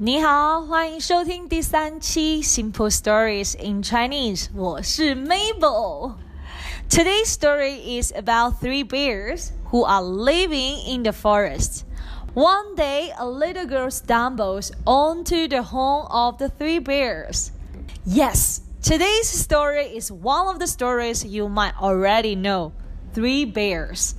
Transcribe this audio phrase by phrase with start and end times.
[0.00, 4.46] 你好，欢迎收听第三期 Simple Stories in Chinese。
[4.54, 11.82] 我是 Mabel。Today's story is about three bears who are living in the forest.
[12.34, 17.50] One day, a little girl stumbles onto the home of the three bears.
[18.06, 22.70] Yes, today's story is one of the stories you might already know.
[23.12, 24.14] Three bears.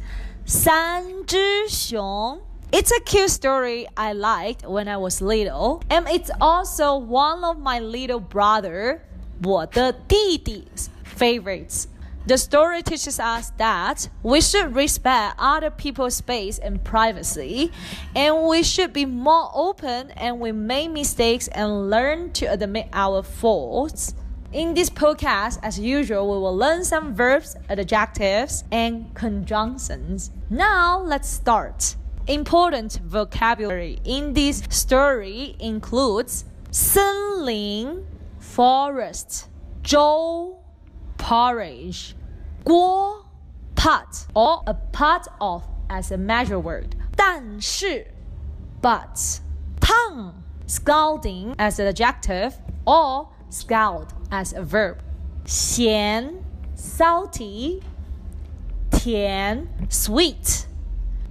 [0.46, 2.42] 三只熊
[2.73, 7.59] it's a cute story I liked when I was little, and it's also one of
[7.59, 9.03] my little brother,
[9.43, 11.87] 我的弟弟's favorites.
[12.27, 17.71] The story teaches us that we should respect other people's space and privacy,
[18.15, 23.23] and we should be more open and we make mistakes and learn to admit our
[23.23, 24.15] faults.
[24.53, 30.31] In this podcast, as usual, we will learn some verbs, adjectives, and conjunctions.
[30.49, 31.97] Now, let's start.
[32.29, 38.05] Important vocabulary in this story includes 森林
[38.39, 39.49] forest,
[39.83, 40.57] 粥
[41.19, 42.15] porridge,
[42.65, 43.27] 锅
[43.75, 46.97] pot or a part of as a measure word.
[47.17, 48.07] 但是
[48.81, 49.41] but,
[49.81, 50.35] 烫
[50.67, 52.55] scalding as an adjective
[52.87, 54.99] or scald as a verb.
[55.45, 56.43] 咸
[56.75, 57.83] salty,
[58.91, 60.67] 甜 sweet,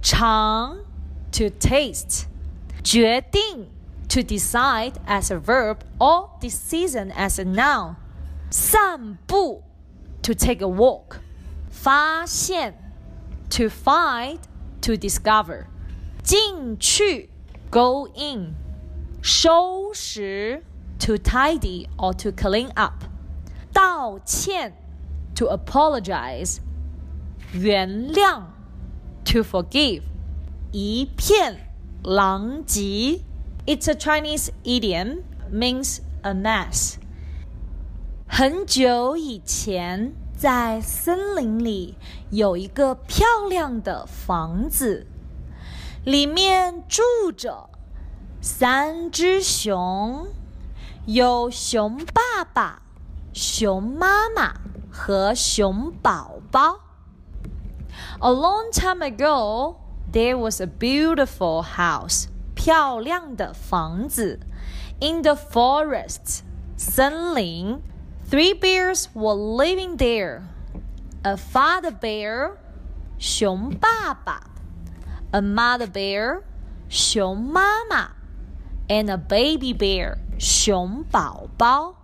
[0.00, 0.78] 尝
[1.32, 2.26] to taste.
[2.82, 3.68] 决定
[4.08, 7.96] to decide as a verb or decision as a noun.
[8.50, 9.62] 散步
[10.22, 11.20] to take a walk.
[11.70, 12.74] 发现
[13.50, 14.38] to find
[14.80, 15.66] to discover.
[16.22, 17.30] 进去
[17.70, 18.54] go in.
[19.22, 20.62] 收拾
[20.98, 23.04] to tidy or to clean up.
[23.72, 24.72] 道歉
[25.34, 26.60] to apologize.
[27.52, 28.44] 原谅
[29.24, 30.02] to forgive.
[30.71, 31.71] 一片
[32.03, 33.21] 狼藉
[33.65, 36.97] It's a Chinese idiom, means a mess.
[38.27, 41.97] 很久以前，在森林里
[42.29, 45.07] 有一个漂亮的房子，
[46.03, 47.01] 里面住
[47.35, 47.71] 着
[48.39, 50.27] 三只熊，
[51.07, 52.83] 有熊爸爸、
[53.33, 54.53] 熊妈妈
[54.91, 56.79] 和熊宝宝。
[58.19, 59.75] A long time ago,
[60.10, 62.28] there was a beautiful house.
[62.54, 64.40] 漂亮的房子
[65.00, 66.42] in the forest.
[66.76, 67.82] 森林
[68.26, 70.42] Three bears were living there.
[71.22, 72.56] A father bear,
[73.18, 74.50] 熊爸爸
[75.30, 76.42] A mother bear,
[76.88, 78.10] 熊妈妈
[78.88, 81.97] and a baby bear, 熊宝宝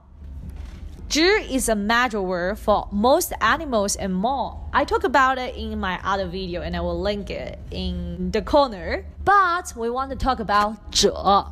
[1.09, 4.61] Zhi is a major word for most animals and more.
[4.73, 8.43] I talk about it in my other video and I will link it in the
[8.43, 9.05] corner.
[9.25, 11.51] But we want to talk about 者.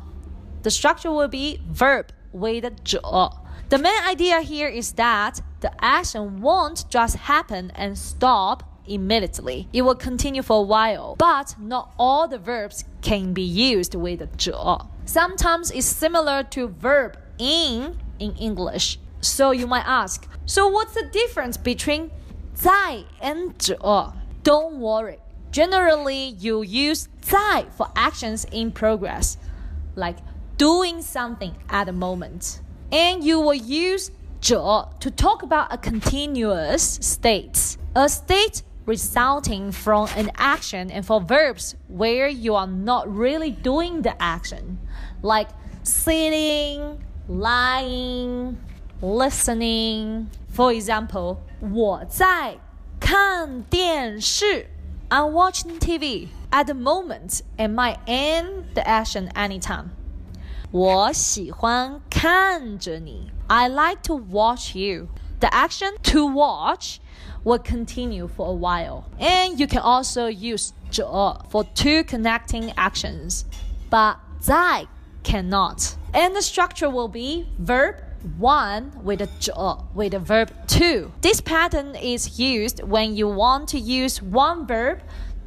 [0.63, 3.31] The structure will be verb with 者.
[3.67, 9.67] The main idea here is that the action won't just happen and stop immediately.
[9.73, 14.37] It will continue for a while, but not all the verbs can be used with
[14.37, 14.87] 者.
[15.05, 18.99] Sometimes it's similar to verb in in English.
[19.24, 22.10] So you might ask, so what's the difference between
[22.54, 24.12] 在 and 着?
[24.42, 25.18] Don't worry.
[25.50, 29.38] Generally, you use 在 for actions in progress,
[29.96, 30.18] like
[30.58, 32.60] doing something at the moment.
[32.92, 40.08] And you will use 着 to talk about a continuous state, a state resulting from
[40.16, 44.78] an action and for verbs where you are not really doing the action,
[45.22, 45.48] like
[45.82, 48.58] sitting, lying,
[49.04, 50.30] listening.
[50.48, 52.58] For example, 我在
[52.98, 54.70] 看电视。
[55.10, 56.28] I'm watching TV.
[56.50, 59.90] At the moment, it might end the action anytime.
[60.70, 63.30] 我喜欢看着你。
[63.46, 65.08] I like to watch you.
[65.40, 67.00] The action to watch
[67.44, 69.04] will continue for a while.
[69.18, 73.44] And you can also use 着 for two connecting actions.
[73.90, 74.86] But 在
[75.22, 75.96] cannot.
[76.12, 77.96] And the structure will be verb
[78.37, 81.11] one with a 者 with the verb to.
[81.21, 85.01] This pattern is used when you want to use one verb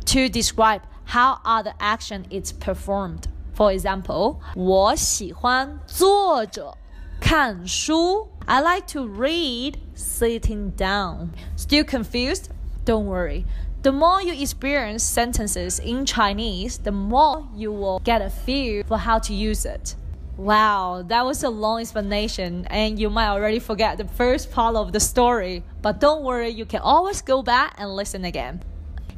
[0.07, 3.29] to describe how other action is performed.
[3.55, 6.77] For example, 我喜欢坐着
[7.21, 8.29] 看书.
[8.47, 11.31] I like to read sitting down.
[11.57, 12.47] Still confused?
[12.85, 13.45] Don't worry.
[13.83, 18.97] The more you experience sentences in Chinese, the more you will get a feel for
[18.97, 19.97] how to use it.
[20.38, 24.92] Wow, that was a long explanation, and you might already forget the first part of
[24.92, 25.64] the story.
[25.82, 28.60] But don't worry, you can always go back and listen again.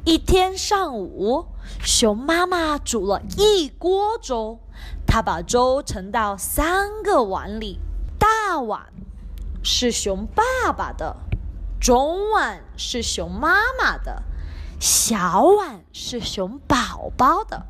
[0.06, 1.48] 一天上午，
[1.82, 4.60] 熊妈妈煮了一锅粥，
[5.06, 7.78] 她把粥盛到三个碗里。
[8.18, 8.86] 大碗
[9.62, 11.16] 是熊爸爸的，
[11.78, 14.22] 中碗是熊妈妈的，
[14.80, 17.66] 小碗是熊宝宝的。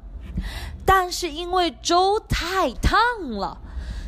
[0.86, 2.98] 但是因为粥太烫
[3.32, 3.60] 了，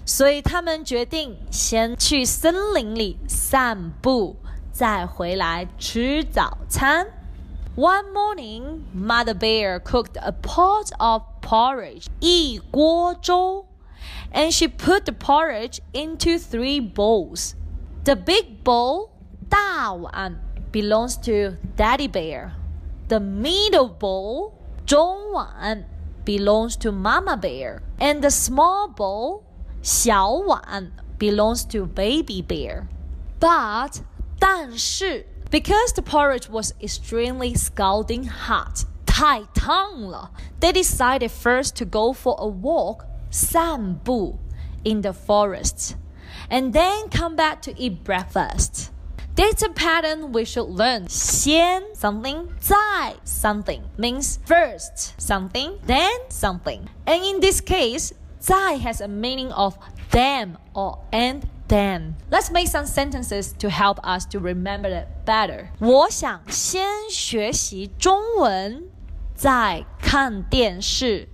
[0.06, 4.36] 所以他们决定先去森林里散步，
[4.72, 7.08] 再回来吃早餐。
[7.76, 13.66] One morning, Mother Bear cooked a pot of porridge, 一锅粥
[14.34, 17.54] and she put the porridge into three bowls.
[18.04, 19.10] The big bowl,
[19.50, 20.38] 大碗,
[20.72, 22.52] belongs to Daddy Bear.
[23.10, 24.54] The middle bowl,
[24.86, 25.86] 中碗,
[26.26, 27.82] belongs to Mama Bear.
[28.00, 29.44] And the small bowl,
[29.82, 32.88] 小碗, belongs to Baby Bear.
[33.40, 34.02] But,
[34.40, 42.36] 但是, because the porridge was extremely scalding hot, 太烫了, they decided first to go for
[42.40, 44.38] a walk 散步
[44.84, 45.96] in the forest,
[46.50, 48.91] and then come back to eat breakfast.
[49.36, 51.08] There's a pattern we should learn.
[51.08, 56.88] 先 something, 再 something means first something, then something.
[57.06, 59.78] And in this case, 再 has a meaning of
[60.10, 62.16] them or and then.
[62.32, 65.68] Let's make some sentences to help us to remember it better.
[65.80, 68.86] 我想先学习中文，
[69.36, 71.30] 再看电视。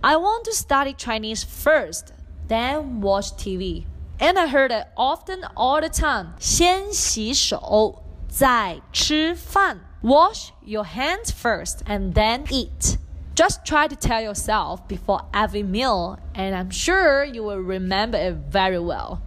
[0.00, 2.12] I want to study Chinese first,
[2.48, 3.84] then watch TV.
[4.20, 6.34] And I heard it often all the time.
[6.38, 9.80] 先洗手，再吃饭.
[10.02, 12.98] Wash your hands first and then eat.
[13.34, 18.50] Just try to tell yourself before every meal, and I'm sure you will remember it
[18.50, 19.18] very well.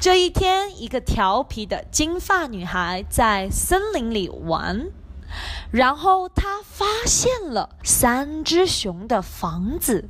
[0.00, 4.90] 这一天，一个调皮的金发女孩在森林里玩。
[5.70, 10.08] 然后他发现了三只熊的房子。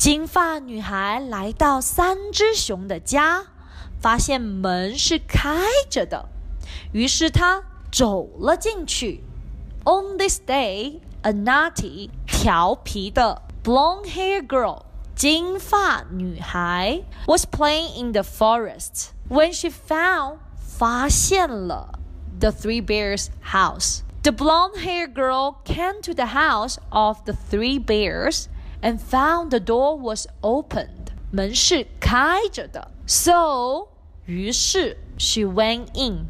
[0.00, 3.46] 金发女孩来到三只熊的家，
[4.00, 6.28] 发现门是开着的，
[6.92, 9.24] 于是她走了进去。
[9.84, 14.82] On this day, a naughty 调皮的 blonde hair girl
[15.14, 21.98] 金发女孩 was playing in the forest when she found 发现了
[22.38, 24.00] the three bears house.
[24.22, 28.46] The blonde haired girl came to the house of the three bears
[28.80, 31.12] and found the door was opened.
[31.30, 32.90] 门是开着的.
[33.06, 33.88] So,
[34.26, 36.26] 于是 she went in.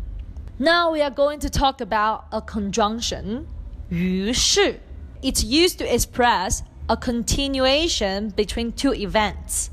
[0.58, 3.44] Now we are going to talk about a conjunction.
[3.88, 4.80] 于是
[5.22, 9.70] It's used to express a continuation between two events.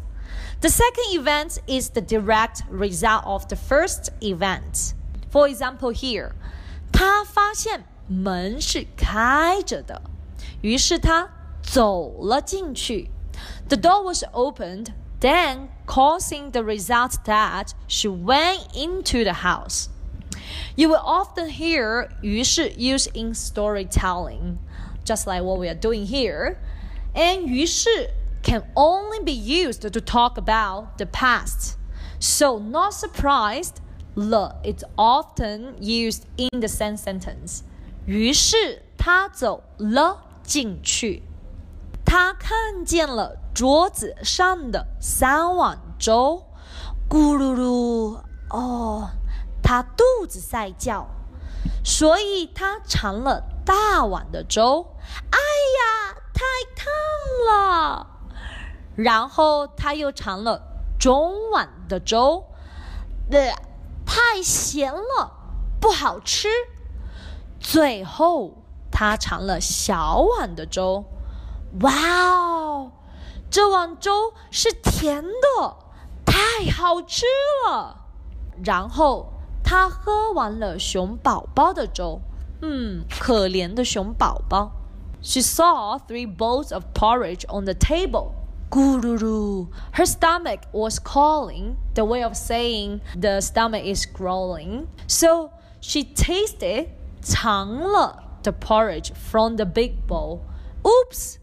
[0.61, 4.93] The second event is the direct result of the first event.
[5.29, 6.31] For example, here,
[6.91, 10.01] 他发现门是开着的，
[10.61, 11.29] 于是他
[11.67, 13.09] 走了进去。
[13.69, 19.87] The door was opened, then causing the result that she went into the house.
[20.75, 24.57] You will often hear 于是 used in storytelling,
[25.05, 26.57] just like what we are doing here.
[27.13, 28.11] And 于是
[28.43, 31.77] can only be used to talk about the past.
[32.19, 33.81] So not surprised,
[34.15, 37.63] le is often used in the same sentence.
[38.05, 41.23] 于是他走了进去，
[42.10, 46.46] 他看见了桌子上的三碗粥，
[47.06, 49.10] 咕噜噜，哦，
[49.62, 51.06] 他肚子在叫，
[51.84, 54.86] 所以他尝了大碗的粥。
[55.30, 55.38] 哎
[55.76, 56.42] 呀，太
[56.74, 56.86] 烫
[57.46, 58.06] 了！
[58.96, 60.62] 然后他又尝了
[60.98, 62.46] 中碗的粥，
[63.30, 63.52] 呃，
[64.06, 65.30] 太咸了，
[65.78, 66.48] 不好吃。
[67.60, 68.54] 最后，
[68.90, 71.04] 他尝了小碗的粥，
[71.81, 72.91] 哇哦，
[73.49, 75.77] 这碗粥是甜的，
[76.25, 77.25] 太好吃
[77.67, 78.01] 了。
[78.63, 82.21] 然后他喝完了熊宝宝的粥，
[82.61, 84.71] 嗯，可怜的熊宝宝。
[85.21, 88.33] She saw three bowls of porridge on the table.
[88.69, 89.67] Gururu.
[89.93, 94.87] Her stomach was calling, the way of saying the stomach is growling.
[95.07, 96.87] So she tasted
[97.21, 100.41] 尝了 the porridge from the big bowl.
[100.83, 101.37] Oops!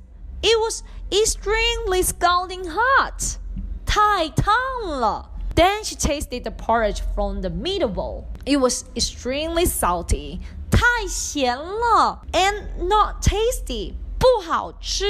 [0.45, 3.39] It was extremely scalding hot.
[3.85, 4.55] 太烫
[4.87, 5.31] 了.
[5.55, 8.27] Then she tasted the porridge from the middle bowl.
[8.47, 10.41] It was extremely salty.
[10.71, 13.95] 太咸了 and not tasty.
[14.19, 15.05] 不好吃.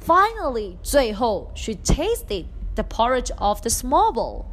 [0.00, 4.46] Finally, 最后 she tasted the porridge of the small bowl.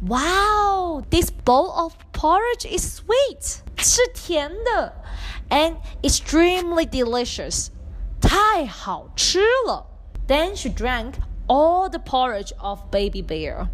[0.00, 3.62] Wow, this bowl of porridge is sweet.
[3.76, 4.92] 是甜的
[5.50, 7.70] and extremely delicious.
[8.22, 9.86] 太好吃了.
[10.26, 11.14] Then she drank
[11.46, 13.68] all the porridge of baby bear.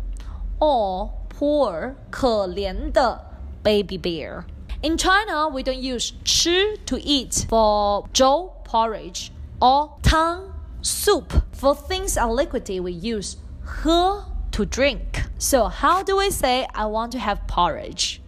[0.58, 3.20] Oh, poor, 可怜的
[3.62, 4.44] baby bear.
[4.82, 9.30] In China, we don't use 吃 to eat for 粥 porridge
[9.60, 10.52] or 汤
[10.82, 11.42] soup.
[11.52, 15.24] For things are liquidy, we use 喝 to drink.
[15.38, 18.20] So how do we say I want to have porridge?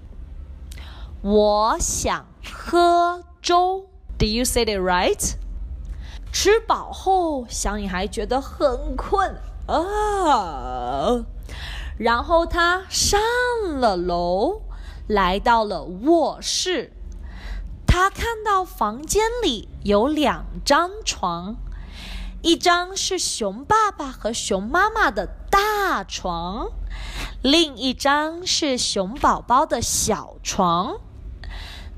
[1.23, 3.89] 我想喝粥.
[4.19, 5.37] Did you say it right?
[6.32, 9.36] 吃饱后，小女孩觉得很困
[9.68, 11.24] 啊，
[11.98, 13.20] 然后她上
[13.80, 14.62] 了楼，
[15.08, 16.94] 来到了卧室。
[17.86, 21.58] 她看到房间里有两张床，
[22.42, 26.70] 一张是熊爸爸和熊妈妈的大床，
[27.42, 30.96] 另一张是熊宝宝的小床。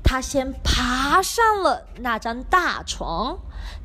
[0.02, 3.38] 她先爬上了那张大床。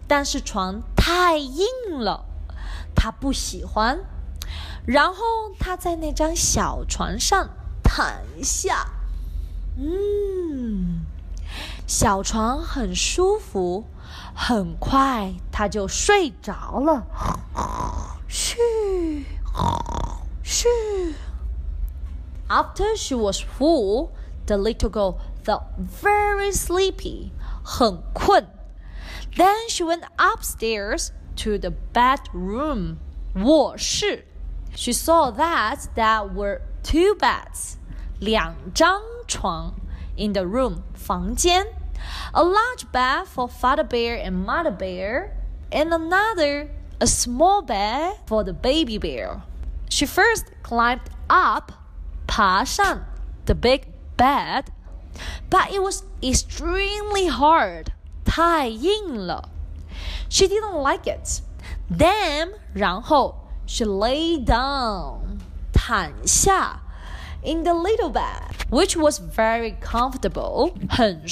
[0.10, 1.66] 但是床太硬
[2.00, 2.26] 了，
[2.96, 4.00] 他不喜欢。
[4.88, 5.24] 然后
[5.60, 7.50] 他在那张小床上
[7.84, 8.08] 躺
[8.44, 8.88] 下，
[9.78, 11.06] 嗯，
[11.86, 13.86] 小床很舒服，
[14.34, 17.06] 很快他就睡着了。
[18.28, 18.58] 嘘，
[20.42, 20.68] 嘘。
[22.48, 24.10] After she was full,
[24.48, 25.66] the little girl felt
[26.02, 27.30] very sleepy，
[27.64, 28.48] 很困。
[29.37, 33.01] Then she went upstairs to the bedroom,
[33.35, 34.25] 卧室.
[34.75, 37.77] She saw that there were two beds,
[38.21, 39.75] 两张床
[40.17, 41.67] in the room, 房间.
[42.33, 45.37] A large bed for father bear and mother bear,
[45.73, 46.71] and another,
[47.01, 49.43] a small bed for the baby bear.
[49.89, 51.73] She first climbed up,
[52.27, 53.05] 爬上
[53.47, 54.71] the big bed,
[55.51, 57.93] but it was extremely hard
[58.30, 59.50] 太硬了。
[60.30, 61.42] She didn't like it.
[61.90, 62.54] Then
[63.66, 65.40] she lay down
[67.42, 71.28] in the little bed which was very comfortable and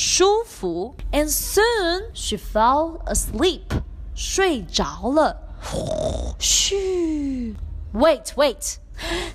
[1.30, 3.72] soon she fell asleep
[4.16, 5.38] 睡着了。
[6.40, 7.56] 嘘
[7.94, 8.80] ，Wait, wait.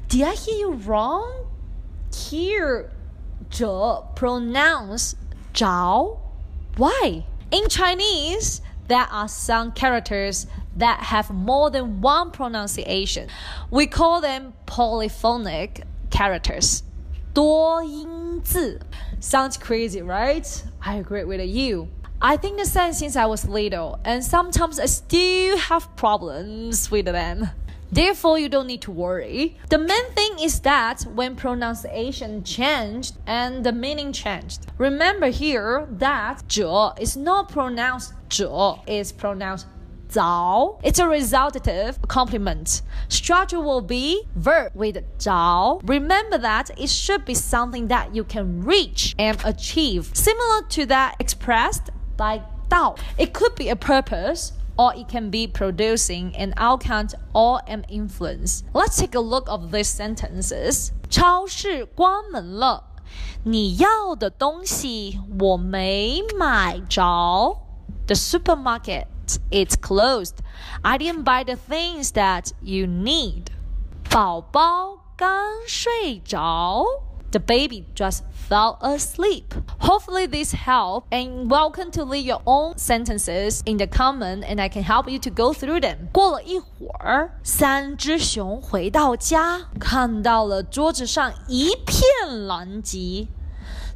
[0.09, 1.47] Did I hear you wrong?
[2.11, 2.91] Here
[3.49, 5.15] 着 pronounce
[6.77, 13.30] why In Chinese, there are some characters that have more than one pronunciation.
[13.72, 16.84] We call them polyphonic characters.
[17.34, 18.80] 多音字
[19.20, 20.64] sounds crazy, right?
[20.82, 21.90] I agree with you.
[22.20, 27.06] I think the same since I was little, and sometimes I still have problems with
[27.06, 27.50] them.
[27.93, 29.59] Therefore, you don't need to worry.
[29.69, 34.67] The main thing is that when pronunciation changed and the meaning changed.
[34.79, 39.67] Remember here that 着 is not pronounced 着, is pronounced
[40.09, 40.79] 早.
[40.83, 42.81] It's a resultative complement.
[43.09, 45.81] Structure will be verb with 早.
[45.85, 51.17] Remember that it should be something that you can reach and achieve, similar to that
[51.19, 52.97] expressed by 到.
[53.19, 58.64] It could be a purpose or it can be producing an outcome or an influence.
[58.74, 60.92] Let's take a look of these sentences.
[61.10, 62.84] 超市关门了，
[63.44, 67.60] 你要的东西我没买着。
[68.06, 69.08] The supermarket
[69.50, 70.36] is closed.
[70.82, 73.48] I didn't buy the things that you need.
[74.10, 76.86] 宝宝刚睡着。
[77.32, 79.54] The baby just fell asleep.
[79.80, 84.70] Hopefully this helped and welcome to leave your own sentences in the comment and I
[84.70, 86.10] can help you to go through them.
[86.12, 93.28] 过了一会儿，三只熊回到家，看到了桌子上一片狼藉，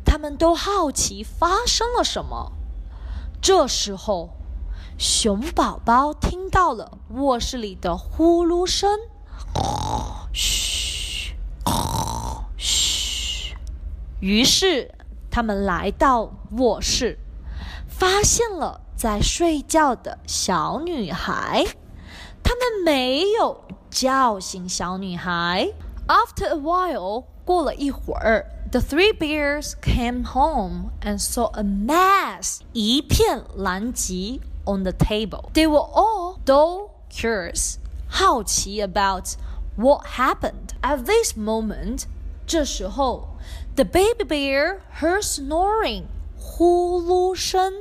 [0.05, 2.53] 他们都好奇发生了什么。
[3.41, 4.31] 这时候，
[4.98, 9.00] 熊宝宝听到了卧室里的呼噜声，
[10.31, 10.64] 嘘，
[14.26, 14.90] 于是，
[15.30, 17.16] 他们来到卧室，
[17.87, 21.64] 发现了在睡觉的小女孩。
[22.42, 25.73] 他们没有叫醒小女孩。
[26.09, 35.52] After a while，过了一会儿，the three bears came home and saw a mess，一片狼藉 on the table.
[35.54, 37.76] They were all though curious，
[38.09, 39.37] 好奇 about
[39.76, 40.75] what happened.
[40.83, 42.06] At this moment，
[42.45, 43.36] 这时候。
[43.75, 46.03] the baby bear heard snoring，
[46.38, 47.71] 呼噜声，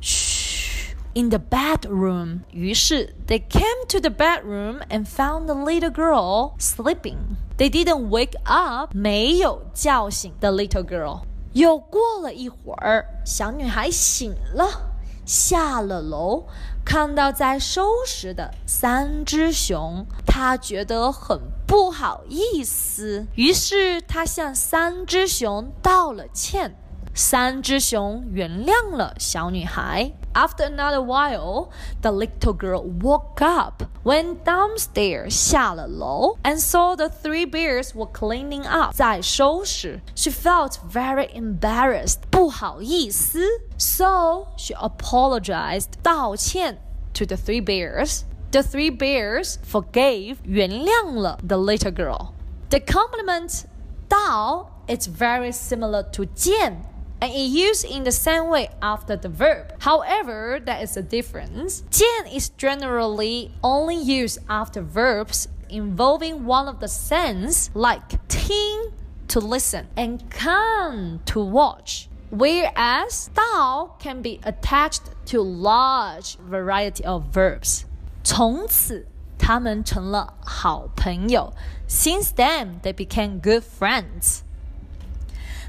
[0.00, 2.40] 嘘， in the bedroom.
[2.50, 7.36] 于是 they came to the bedroom and found the little girl sleeping.
[7.56, 8.94] They didn't wake up.
[8.94, 11.22] 没有叫醒 the little girl.
[11.54, 14.91] 又过了一会儿，小女孩醒了。
[15.25, 16.45] 下了楼，
[16.85, 26.75] 看到在收拾的三只熊，他觉得很不好意思，于是他向三只熊道了歉。
[27.15, 30.11] 三只熊原谅了小女孩。
[30.33, 31.69] After another while,
[32.01, 38.95] the little girl woke up, went downstairs 下了楼，and saw the three bears were cleaning up
[38.95, 40.01] 在收拾。
[40.15, 43.39] She felt very embarrassed 不好意思
[43.77, 46.79] ，so she apologized 道歉
[47.13, 48.21] to the three bears.
[48.51, 52.29] The three bears forgave 原谅了 the little girl.
[52.69, 53.65] The complement
[54.09, 56.92] 到 it's very similar to 见。
[57.22, 59.72] and it used in the same way after the verb.
[59.80, 61.82] However, there is a difference.
[61.90, 68.92] 见 is generally only used after verbs involving one of the sense like 听
[69.28, 72.08] to listen and 看 to watch.
[72.30, 77.84] Whereas 到 can be attached to large variety of verbs.
[78.22, 79.06] 从此
[79.38, 81.52] 他们成了好朋友.
[81.88, 84.42] Since then, they became good friends.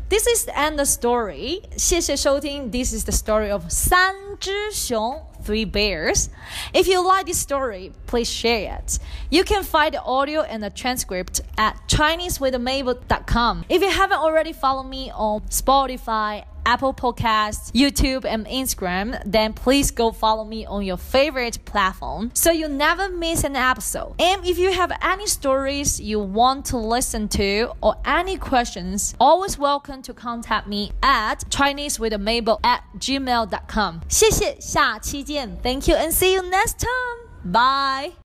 [0.10, 1.62] This is the end of the story.
[1.78, 2.72] 谢谢收听.
[2.72, 6.30] This is the story of 三只熊 Three Bears.
[6.74, 9.00] If you like this story, please share it.
[9.30, 13.66] You can find the audio and the transcript at ChineseWithMabel.com.
[13.70, 19.90] If you haven't already followed me on Spotify, Apple Podcasts, YouTube, and Instagram, then please
[19.90, 24.14] go follow me on your favorite platform so you never miss an episode.
[24.20, 29.58] And if you have any stories you want to listen to or any questions, always
[29.58, 34.02] welcome to contact me at ChineseWithMabel at gmail.com.
[34.08, 35.33] 谢谢，下期见。
[35.63, 37.19] Thank you and see you next time.
[37.45, 38.15] Bye.